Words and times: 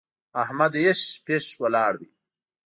احمد 0.43 0.73
هېښ 0.83 1.01
پېښ 1.25 1.45
ولاړ 1.61 1.93
دی! 2.01 2.09